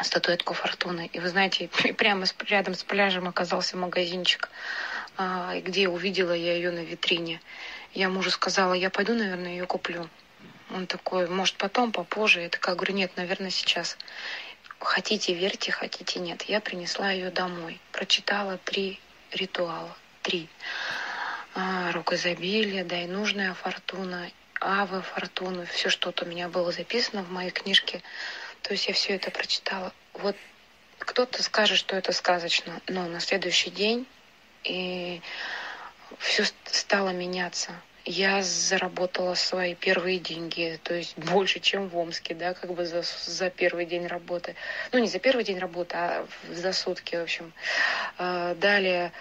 [0.00, 1.10] статуэтку фортуны.
[1.12, 4.50] И вы знаете, прямо рядом с пляжем оказался магазинчик
[5.22, 7.42] а, где увидела я ее на витрине.
[7.92, 10.08] Я мужу сказала, я пойду, наверное, ее куплю.
[10.70, 12.40] Он такой, может, потом, попозже.
[12.40, 13.98] Я такая говорю, нет, наверное, сейчас.
[14.80, 16.42] Хотите, верьте, хотите, нет.
[16.44, 17.78] Я принесла ее домой.
[17.92, 18.98] Прочитала три
[19.30, 19.94] ритуала.
[20.22, 20.48] Три.
[21.54, 25.66] А, Рук изобилия, да и нужная фортуна, Авы фортуну.
[25.66, 28.02] Все что-то у меня было записано в моей книжке.
[28.62, 29.92] То есть я все это прочитала.
[30.14, 30.36] Вот
[30.98, 34.06] кто-то скажет, что это сказочно, но на следующий день
[34.64, 35.20] и
[36.18, 37.72] все стало меняться.
[38.06, 43.02] Я заработала свои первые деньги, то есть больше, чем в Омске, да, как бы за,
[43.02, 44.54] за первый день работы.
[44.92, 47.52] Ну, не за первый день работы, а за сутки, в общем.
[48.16, 49.12] А, далее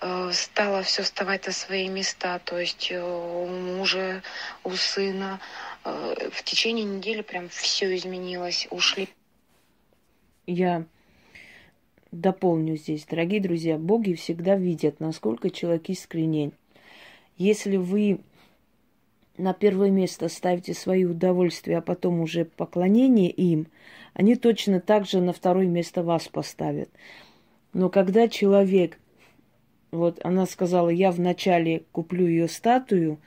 [0.00, 4.22] а, стало все вставать на свои места, то есть э, у мужа,
[4.62, 5.40] у сына.
[5.82, 9.08] А, в течение недели прям все изменилось, ушли.
[10.46, 10.84] Я
[12.12, 13.04] дополню здесь.
[13.04, 16.52] Дорогие друзья, боги всегда видят, насколько человек искренен.
[17.38, 18.20] Если вы
[19.38, 23.68] на первое место ставите свои удовольствия, а потом уже поклонение им,
[24.12, 26.90] они точно так же на второе место вас поставят.
[27.72, 28.98] Но когда человек,
[29.92, 33.18] вот она сказала, я вначале куплю ее статую,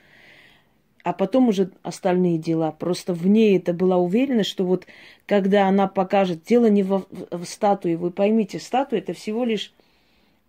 [1.04, 2.71] а потом уже остальные дела.
[2.71, 4.86] Просто в ней это была уверенность, что вот
[5.26, 9.74] когда она покажет, дело не в, в статуе, вы поймите, статуя это всего лишь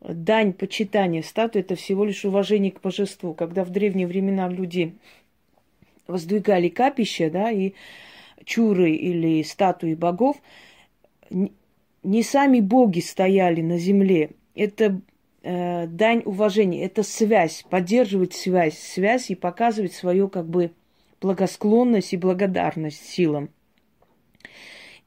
[0.03, 3.35] дань почитания, статуя это всего лишь уважение к божеству.
[3.35, 4.95] Когда в древние времена люди
[6.07, 7.75] воздвигали капища, да, и
[8.45, 10.37] чуры или статуи богов,
[11.31, 14.31] не сами боги стояли на земле.
[14.55, 15.01] Это
[15.43, 20.73] э, дань уважения, это связь, поддерживать связь, связь и показывать свою как бы
[21.21, 23.51] благосклонность и благодарность силам.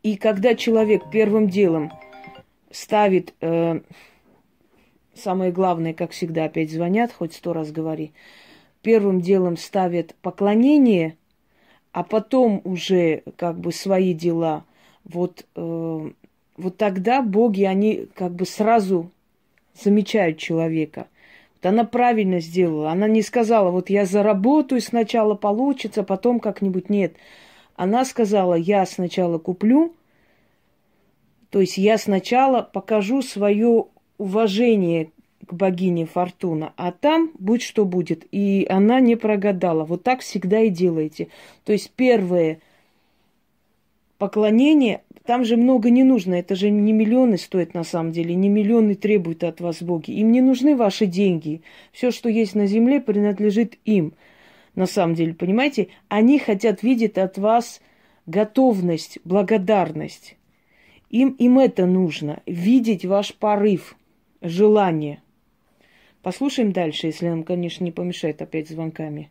[0.03, 1.91] И когда человек первым делом
[2.71, 3.81] ставит, э,
[5.15, 8.12] самое главное, как всегда, опять звонят, хоть сто раз говори,
[8.82, 11.17] первым делом ставит поклонение,
[11.91, 14.65] а потом уже как бы свои дела,
[15.04, 16.12] вот, э,
[16.58, 19.10] вот тогда боги, они как бы сразу
[19.82, 21.08] замечают человека.
[21.56, 22.91] Вот она правильно сделала.
[22.91, 27.15] Она не сказала, вот я заработаю, сначала получится, потом как-нибудь нет.
[27.75, 29.93] Она сказала, я сначала куплю,
[31.49, 35.12] то есть я сначала покажу свое уважение
[35.45, 38.25] к богине Фортуна, а там будь что будет.
[38.32, 39.84] И она не прогадала.
[39.84, 41.28] Вот так всегда и делайте.
[41.63, 42.60] То есть первое
[44.17, 48.49] поклонение, там же много не нужно, это же не миллионы стоит на самом деле, не
[48.49, 50.12] миллионы требуют от вас боги.
[50.12, 51.62] Им не нужны ваши деньги.
[51.91, 54.13] Все, что есть на земле, принадлежит им.
[54.75, 55.88] На самом деле, понимаете?
[56.10, 57.82] Они хотят видеть от вас
[58.25, 60.36] готовность, благодарность.
[61.10, 62.41] Им, им это нужно.
[62.45, 63.95] Видеть ваш порыв,
[64.47, 65.21] желание.
[66.21, 69.29] Послушаем дальше, если нам, конечно, не помешает опять звонками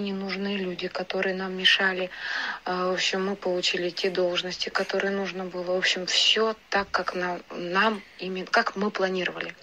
[0.00, 2.10] не нужны люди, которые нам мешали.
[2.64, 5.62] А, в общем, мы получили те должности, которые нужно было.
[5.62, 9.54] В общем, все так, как нам, нам именно, как мы планировали.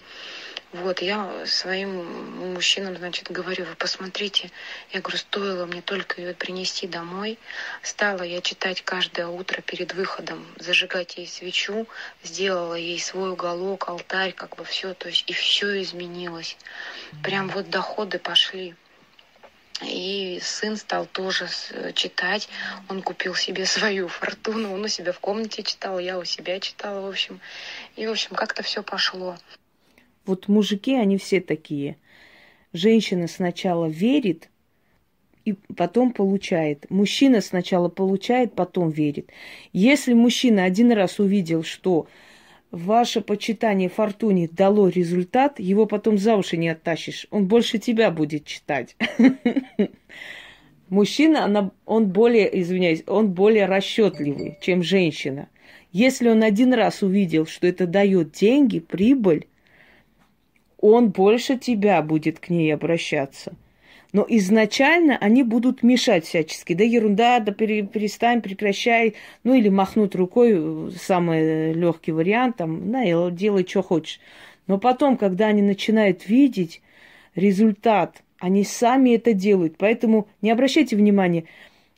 [0.72, 4.50] Вот, я своим мужчинам, значит, говорю, вы посмотрите,
[4.90, 7.38] я говорю, стоило мне только ее принести домой,
[7.82, 11.86] стала я читать каждое утро перед выходом, зажигать ей свечу,
[12.22, 16.56] сделала ей свой уголок, алтарь, как бы все, то есть и все изменилось.
[17.22, 18.74] Прям вот доходы пошли.
[19.82, 21.48] И сын стал тоже
[21.94, 22.48] читать.
[22.88, 24.72] Он купил себе свою фортуну.
[24.72, 27.40] Он у себя в комнате читал, я у себя читала, в общем.
[27.96, 29.36] И, в общем, как-то все пошло.
[30.26, 31.96] Вот мужики, они все такие.
[32.72, 34.48] Женщина сначала верит,
[35.44, 36.88] и потом получает.
[36.90, 39.30] Мужчина сначала получает, потом верит.
[39.72, 42.06] Если мужчина один раз увидел, что
[42.70, 47.26] ваше почитание фортуне дало результат, его потом за уши не оттащишь.
[47.30, 48.96] Он больше тебя будет читать.
[50.88, 55.48] Мужчина, он более, извиняюсь, он более расчетливый, чем женщина.
[55.90, 59.46] Если он один раз увидел, что это дает деньги, прибыль,
[60.82, 63.54] он больше тебя будет к ней обращаться.
[64.12, 66.74] Но изначально они будут мешать всячески.
[66.74, 69.14] Да ерунда, да перестань, прекращай.
[69.42, 74.20] Ну или махнуть рукой, самый легкий вариант, там, на, делай, что хочешь.
[74.66, 76.82] Но потом, когда они начинают видеть
[77.34, 79.76] результат, они сами это делают.
[79.78, 81.44] Поэтому не обращайте внимания,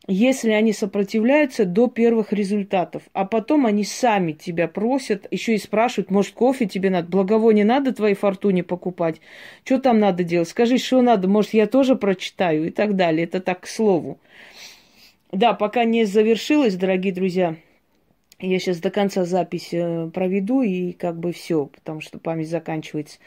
[0.07, 6.11] если они сопротивляются до первых результатов, а потом они сами тебя просят, еще и спрашивают,
[6.11, 9.21] может, кофе тебе надо, благовоние надо твоей фортуне покупать,
[9.65, 12.65] что там надо делать, скажи, что надо, может, я тоже прочитаю?
[12.67, 13.25] и так далее.
[13.25, 14.19] Это так к слову.
[15.33, 17.57] Да, пока не завершилось, дорогие друзья,
[18.39, 23.19] я сейчас до конца запись э, проведу и как бы все, потому что память заканчивается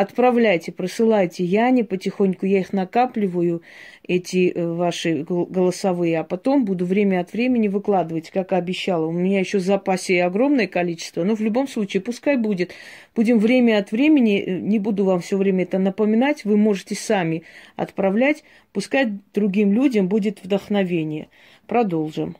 [0.00, 3.62] отправляйте, присылайте Яне потихоньку, я их накапливаю,
[4.02, 9.06] эти э, ваши голосовые, а потом буду время от времени выкладывать, как обещала.
[9.06, 12.72] У меня еще в запасе огромное количество, но в любом случае, пускай будет.
[13.14, 17.44] Будем время от времени, э, не буду вам все время это напоминать, вы можете сами
[17.76, 21.28] отправлять, пускай другим людям будет вдохновение.
[21.66, 22.36] Продолжим.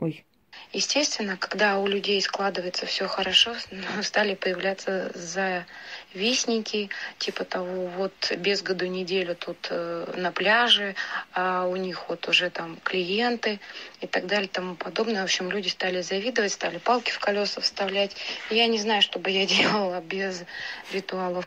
[0.00, 0.24] Ой.
[0.72, 3.54] Естественно, когда у людей складывается все хорошо,
[4.02, 10.94] стали появляться завистники, типа того, вот без году неделю тут э, на пляже,
[11.34, 13.60] а у них вот уже там клиенты
[14.00, 15.20] и так далее, тому подобное.
[15.20, 18.16] В общем, люди стали завидовать, стали палки в колеса вставлять.
[18.48, 20.42] Я не знаю, что бы я делала без
[20.90, 21.46] ритуалов.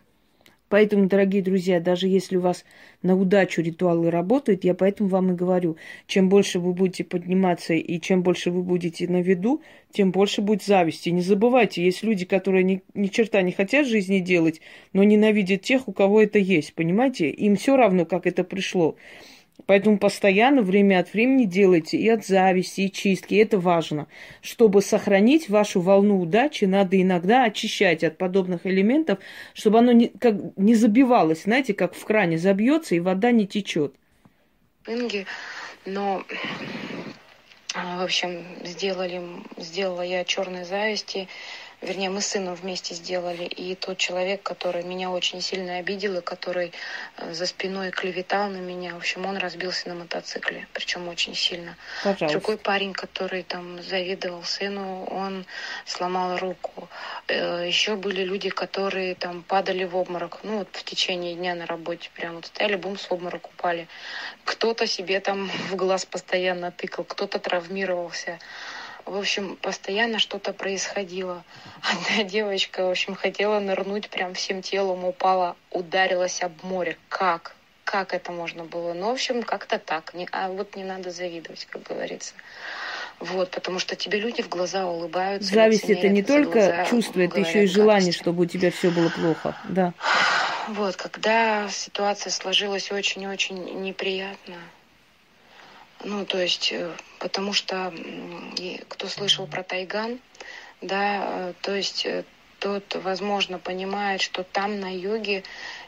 [0.76, 2.66] Поэтому, дорогие друзья, даже если у вас
[3.02, 7.98] на удачу ритуалы работают, я поэтому вам и говорю, чем больше вы будете подниматься и
[8.02, 9.62] чем больше вы будете на виду,
[9.94, 11.08] тем больше будет зависти.
[11.12, 14.60] Не забывайте, есть люди, которые ни, ни черта не хотят жизни делать,
[14.92, 17.30] но ненавидят тех, у кого это есть, понимаете?
[17.30, 18.98] Им все равно, как это пришло.
[19.65, 23.36] Поэтому постоянно, время от времени делайте и от зависти, и чистки.
[23.36, 24.08] Это важно.
[24.41, 29.20] Чтобы сохранить вашу волну удачи, надо иногда очищать от подобных элементов,
[29.54, 33.96] чтобы оно не, как, не забивалось, знаете, как в кране забьется, и вода не течет.
[34.88, 35.26] Инги,
[35.86, 36.24] но
[37.74, 39.22] в общем, сделали,
[39.58, 41.28] сделала я черной зависти
[41.82, 46.22] вернее, мы с сыном вместе сделали, и тот человек, который меня очень сильно обидел, и
[46.22, 46.74] который
[47.18, 51.76] э, за спиной клеветал на меня, в общем, он разбился на мотоцикле, причем очень сильно.
[52.04, 52.28] Пожалуйста.
[52.28, 55.46] Другой парень, который там завидовал сыну, он
[55.86, 56.90] сломал руку.
[57.28, 61.66] Э, Еще были люди, которые там падали в обморок, ну вот в течение дня на
[61.66, 63.88] работе прям вот стояли, бум, в обморок упали.
[64.44, 68.40] Кто-то себе там в глаз постоянно тыкал, кто-то травмировался.
[69.06, 71.44] В общем, постоянно что-то происходило.
[71.82, 76.98] Одна девочка, в общем, хотела нырнуть прям всем телом, упала, ударилась об море.
[77.10, 77.56] Как?
[77.84, 78.94] Как это можно было?
[78.94, 80.15] Ну, в общем, как-то так.
[80.15, 82.34] Не, а вот не надо завидовать, как говорится.
[83.20, 85.54] Вот, потому что тебе люди в глаза улыбаются.
[85.54, 89.56] Зависть это не только чувство, это еще и желание, чтобы у тебя все было плохо.
[89.70, 89.94] Да.
[90.68, 94.56] Вот, когда ситуация сложилась очень-очень неприятно,
[96.06, 97.91] ну, то есть, э, потому что
[98.88, 100.20] кто слышал про Тайган,
[100.82, 102.24] да, э, то есть э,
[102.60, 105.44] тот, возможно, понимает, что там на юге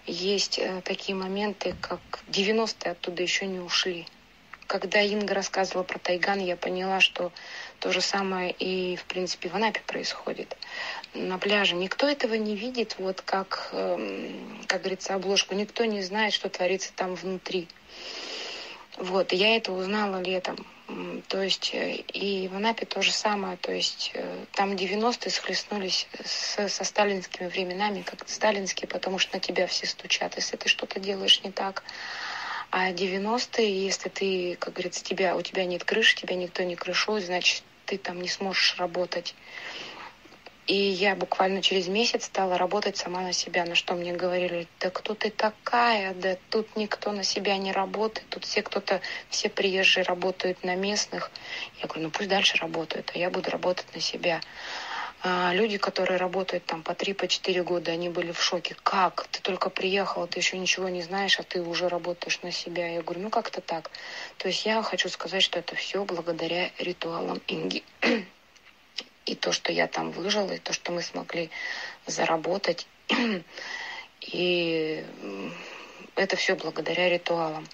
[0.08, 2.00] есть такие моменты, как
[2.30, 4.08] 90-е оттуда еще не ушли.
[4.66, 7.32] Когда Инга рассказывала про Тайган, я поняла, что
[7.80, 10.58] то же самое и, в принципе, в Анапе происходит.
[11.14, 15.54] На пляже никто этого не видит, вот как, эм, как говорится, обложку.
[15.54, 17.68] Никто не знает, что творится там внутри.
[18.98, 20.58] Вот, я это узнала летом.
[21.28, 23.58] То есть э, и в Анапе то же самое.
[23.58, 29.40] То есть э, там 90-е схлестнулись с, со сталинскими временами, как сталинские, потому что на
[29.40, 31.84] тебя все стучат, если ты что-то делаешь не так.
[32.72, 37.26] А 90-е, если ты, как говорится, тебя, у тебя нет крыши, тебя никто не крышует,
[37.26, 39.36] значит, ты там не сможешь работать.
[40.68, 44.90] И я буквально через месяц стала работать сама на себя, на что мне говорили, да
[44.90, 49.00] кто ты такая, да тут никто на себя не работает, тут все кто-то,
[49.30, 51.32] все приезжие работают на местных.
[51.82, 54.42] Я говорю, ну пусть дальше работают, а я буду работать на себя.
[55.24, 58.76] А люди, которые работают там по 3 по 4 года, они были в шоке.
[58.84, 59.28] Как?
[59.32, 62.88] Ты только приехала, ты еще ничего не знаешь, а ты уже работаешь на себя.
[62.90, 63.90] Я говорю, ну как-то так.
[64.38, 67.84] То есть я хочу сказать, что это все благодаря ритуалам Инги.
[69.28, 71.52] И то, что я там выжила, и то, что мы смогли
[72.08, 72.88] заработать.
[74.22, 75.06] И
[76.16, 77.68] это все благодаря ритуалам.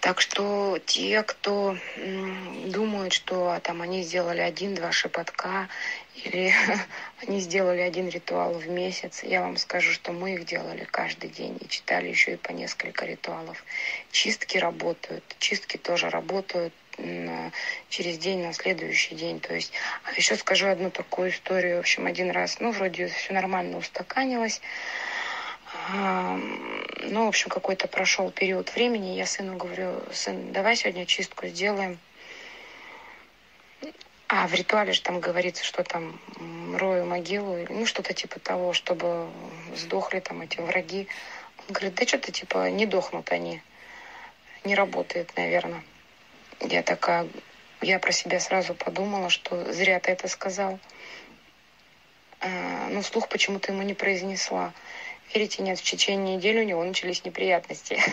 [0.00, 1.76] Так что те, кто
[2.66, 5.68] думают, что а, там они сделали один-два шепотка
[6.24, 6.52] или
[7.26, 11.56] они сделали один ритуал в месяц, я вам скажу, что мы их делали каждый день
[11.60, 13.64] и читали еще и по несколько ритуалов.
[14.10, 16.74] Чистки работают, чистки тоже работают
[17.88, 19.40] через день на следующий день.
[19.40, 19.72] То есть,
[20.04, 21.76] а еще скажу одну такую историю.
[21.76, 24.60] В общем, один раз, ну, вроде все нормально устаканилось.
[25.92, 29.16] Ну, в общем, какой-то прошел период времени.
[29.16, 31.98] Я сыну говорю, сын, давай сегодня чистку сделаем.
[34.28, 36.18] А в ритуале же там говорится, что там
[36.78, 39.28] рою могилу, ну что-то типа того, чтобы
[39.76, 41.06] сдохли там эти враги.
[41.68, 43.60] Он говорит, да что-то типа не дохнут они.
[44.64, 45.82] Не работает, наверное.
[46.60, 47.28] Я такая,
[47.80, 50.78] я про себя сразу подумала, что зря ты это сказал.
[52.40, 54.72] А, ну, вслух почему-то ему не произнесла.
[55.32, 58.00] Верите, нет, в течение недели у него начались неприятности.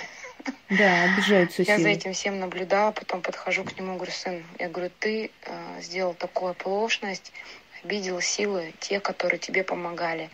[0.70, 4.90] Да, обижаются Я за этим всем наблюдала, потом подхожу к нему, говорю, сын, я говорю,
[5.00, 7.34] ты э, сделал такую оплошность,
[7.84, 10.30] обидел силы, те, которые тебе помогали.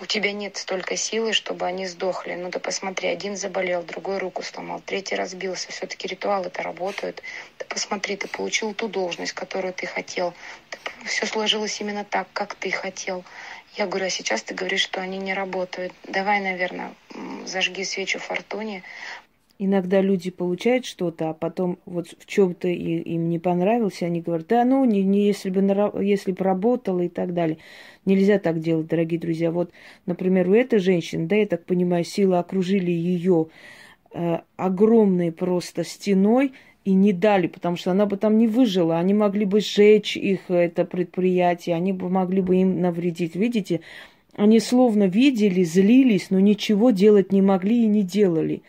[0.00, 2.34] У тебя нет столько силы, чтобы они сдохли.
[2.34, 5.70] Ну, ты посмотри, один заболел, другой руку сломал, третий разбился.
[5.72, 7.22] Все-таки ритуалы-то работают.
[7.58, 10.32] Ты посмотри, ты получил ту должность, которую ты хотел.
[11.04, 13.24] Все сложилось именно так, как ты хотел.
[13.76, 15.92] Я говорю, а сейчас ты говоришь, что они не работают.
[16.04, 16.94] Давай, наверное,
[17.44, 18.82] зажги свечу фортуне.
[19.62, 24.64] Иногда люди получают что-то, а потом вот в чем-то им не понравилось, они говорят, да
[24.64, 27.58] ну, не, не если, бы, если бы работала и так далее.
[28.06, 29.50] Нельзя так делать, дорогие друзья.
[29.50, 29.70] Вот,
[30.06, 33.48] например, у этой женщины, да, я так понимаю, силы окружили ее
[34.14, 36.52] э, огромной просто стеной,
[36.86, 38.98] и не дали, потому что она бы там не выжила.
[38.98, 43.36] Они могли бы сжечь их, это предприятие, они бы могли бы им навредить.
[43.36, 43.82] Видите,
[44.36, 48.62] они словно видели, злились, но ничего делать не могли и не делали.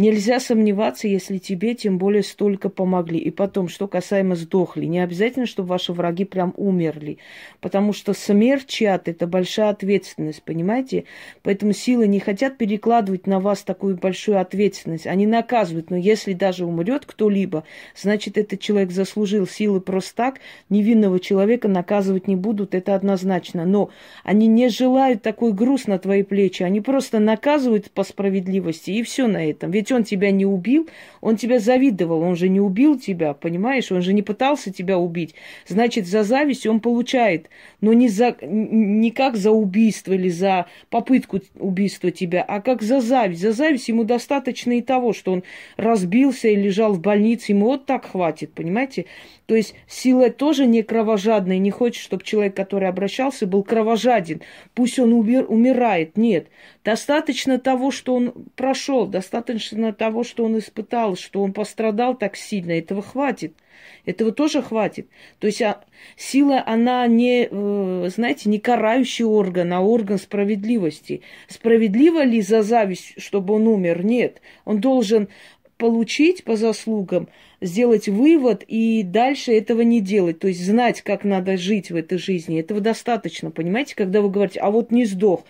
[0.00, 3.18] Нельзя сомневаться, если тебе тем более столько помогли.
[3.18, 7.18] И потом, что касаемо сдохли, не обязательно, чтобы ваши враги прям умерли.
[7.60, 11.04] Потому что смерть чья-то– это большая ответственность, понимаете?
[11.42, 15.06] Поэтому силы не хотят перекладывать на вас такую большую ответственность.
[15.06, 15.90] Они наказывают.
[15.90, 20.40] Но если даже умрет кто-либо, значит, этот человек заслужил силы просто так.
[20.70, 23.66] Невинного человека наказывать не будут, это однозначно.
[23.66, 23.90] Но
[24.24, 26.62] они не желают такой груз на твои плечи.
[26.62, 29.70] Они просто наказывают по справедливости, и все на этом.
[29.70, 30.88] Ведь ведь он тебя не убил,
[31.20, 33.90] он тебя завидовал, он же не убил тебя, понимаешь?
[33.92, 35.34] Он же не пытался тебя убить.
[35.66, 37.48] Значит, за зависть он получает,
[37.80, 43.00] но не, за, не как за убийство или за попытку убийства тебя, а как за
[43.00, 43.42] зависть.
[43.42, 45.42] За зависть ему достаточно и того, что он
[45.76, 49.06] разбился и лежал в больнице, ему вот так хватит, понимаете?
[49.50, 54.42] То есть сила тоже не кровожадная, не хочет, чтобы человек, который обращался, был кровожаден.
[54.74, 56.16] Пусть он умер, умирает.
[56.16, 56.46] Нет.
[56.84, 62.78] Достаточно того, что он прошел, достаточно того, что он испытал, что он пострадал так сильно.
[62.78, 63.56] Этого хватит.
[64.04, 65.08] Этого тоже хватит.
[65.40, 65.82] То есть а,
[66.16, 71.22] сила, она не, э, знаете, не карающий орган, а орган справедливости.
[71.48, 74.04] Справедливо ли за зависть, чтобы он умер?
[74.04, 74.42] Нет.
[74.64, 75.28] Он должен
[75.76, 77.28] получить по заслугам,
[77.60, 80.38] сделать вывод и дальше этого не делать.
[80.38, 82.60] То есть знать, как надо жить в этой жизни.
[82.60, 85.44] Этого достаточно, понимаете, когда вы говорите, а вот не сдох.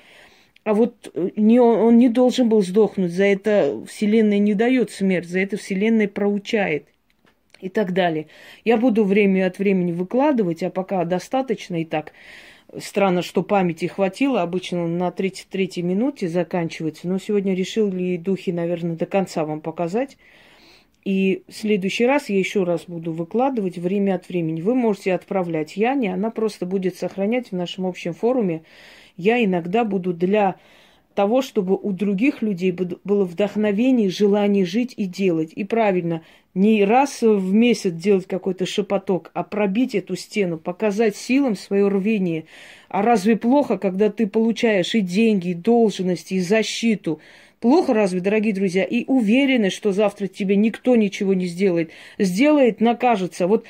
[0.64, 3.12] А вот э, не, он не должен был сдохнуть.
[3.12, 6.86] За это Вселенная не дает смерть, за это Вселенная проучает
[7.60, 8.26] и так далее.
[8.64, 12.12] Я буду время от времени выкладывать, а пока достаточно и так.
[12.78, 14.42] Странно, что памяти хватило.
[14.42, 17.08] Обычно на 33-й минуте заканчивается.
[17.08, 20.16] Но сегодня решили духи, наверное, до конца вам показать.
[21.04, 24.60] И в следующий раз я еще раз буду выкладывать время от времени.
[24.60, 28.62] Вы можете отправлять Яне, она просто будет сохранять в нашем общем форуме.
[29.16, 30.56] Я иногда буду для
[31.14, 35.52] того, чтобы у других людей было вдохновение, желание жить и делать.
[35.54, 36.22] И правильно,
[36.54, 42.44] не раз в месяц делать какой-то шепоток, а пробить эту стену, показать силам свое рвение.
[42.88, 47.20] А разве плохо, когда ты получаешь и деньги, и должности, и защиту?
[47.60, 48.84] Плохо разве, дорогие друзья?
[48.84, 51.90] И уверены, что завтра тебе никто ничего не сделает.
[52.18, 53.46] Сделает, накажется.
[53.46, 53.66] Вот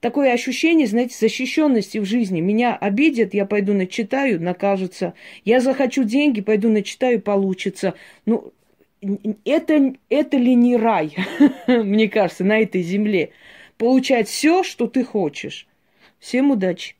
[0.00, 2.40] такое ощущение, знаете, защищенности в жизни.
[2.40, 5.12] Меня обидят, я пойду начитаю, накажется.
[5.44, 7.92] Я захочу деньги, пойду начитаю, получится.
[8.24, 8.50] Ну,
[9.44, 11.14] это, это ли не рай,
[11.66, 13.30] мне кажется, на этой земле?
[13.76, 15.66] Получать все, что ты хочешь.
[16.18, 16.94] Всем удачи!